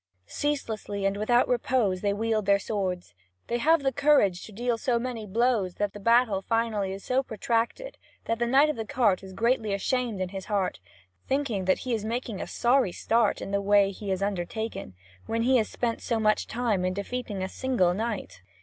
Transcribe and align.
Ceaselessly 0.25 1.05
and 1.05 1.15
without 1.15 1.47
repose 1.47 2.01
they 2.01 2.11
wield 2.11 2.47
their 2.47 2.57
swords; 2.57 3.13
they 3.45 3.59
have 3.59 3.83
the 3.83 3.91
courage 3.93 4.43
to 4.43 4.51
deal 4.51 4.75
so 4.75 4.97
many 4.97 5.27
blows 5.27 5.75
that 5.75 5.93
the 5.93 5.99
battle 5.99 6.41
finally 6.41 6.91
is 6.91 7.03
so 7.03 7.21
protracted 7.21 7.99
that 8.25 8.39
the 8.39 8.47
Knight 8.47 8.67
of 8.67 8.75
the 8.77 8.83
Cart 8.83 9.21
is 9.21 9.31
greatly 9.31 9.75
ashamed 9.75 10.19
in 10.19 10.29
his 10.29 10.45
heart, 10.45 10.79
thinking 11.27 11.65
that 11.65 11.77
he 11.85 11.93
is 11.93 12.03
making 12.03 12.41
a 12.41 12.47
sorry 12.47 12.91
start 12.91 13.41
in 13.43 13.51
the 13.51 13.61
way 13.61 13.91
he 13.91 14.09
has 14.09 14.23
undertaken, 14.23 14.95
when 15.27 15.43
he 15.43 15.57
has 15.57 15.69
spent 15.69 16.01
so 16.01 16.19
much 16.19 16.47
time 16.47 16.83
in 16.83 16.93
defeating 16.95 17.43
a 17.43 17.47
single 17.47 17.93
knight. 17.93 18.41